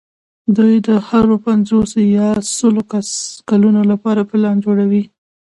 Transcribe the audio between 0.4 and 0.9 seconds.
دوی د